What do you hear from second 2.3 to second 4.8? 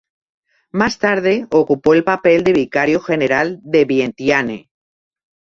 de vicario general de Vientiane.